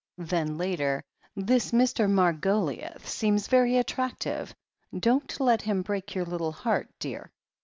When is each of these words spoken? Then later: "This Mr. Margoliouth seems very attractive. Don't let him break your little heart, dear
Then 0.17 0.57
later: 0.57 1.03
"This 1.35 1.69
Mr. 1.69 2.09
Margoliouth 2.09 3.05
seems 3.05 3.45
very 3.47 3.77
attractive. 3.77 4.55
Don't 4.97 5.39
let 5.39 5.61
him 5.61 5.83
break 5.83 6.15
your 6.15 6.25
little 6.25 6.53
heart, 6.53 6.89
dear 6.97 7.31